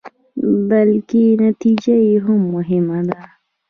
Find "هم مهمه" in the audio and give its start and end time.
2.25-2.99